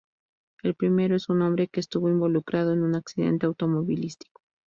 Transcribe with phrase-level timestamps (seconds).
[0.63, 4.41] El primero es un hombre que estuvo involucrado en un accidente automovilístico.